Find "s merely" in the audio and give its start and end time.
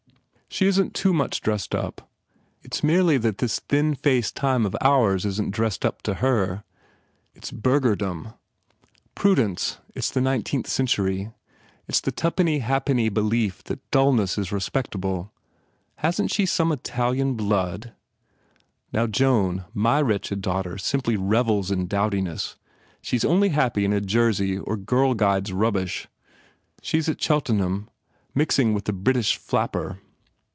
2.75-3.15